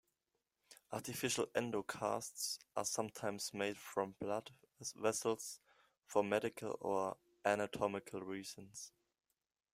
Artificial 0.91 1.45
endocasts 1.53 2.57
are 2.75 2.85
sometimes 2.85 3.53
made 3.53 3.77
from 3.77 4.15
blood 4.19 4.49
vessels 4.95 5.59
for 6.07 6.23
medical 6.23 6.75
or 6.79 7.17
anatomical 7.45 8.19
reasons. 8.23 8.93